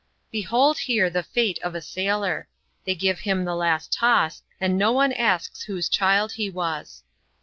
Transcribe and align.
Behold 0.31 0.79
here 0.79 1.11
the 1.11 1.21
fate 1.21 1.59
of 1.61 1.75
a 1.75 1.79
sailor! 1.81 2.47
They 2.85 2.95
give 2.95 3.19
him 3.19 3.45
the 3.45 3.53
last 3.55 3.93
toss, 3.93 4.41
and 4.59 4.75
no 4.75 4.91
one 4.91 5.13
asks 5.13 5.61
whose 5.61 5.87
child 5.89 6.31
he 6.31 6.49
was. 6.49 7.03